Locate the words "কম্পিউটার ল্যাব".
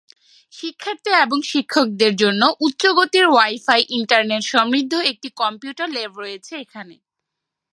5.41-6.13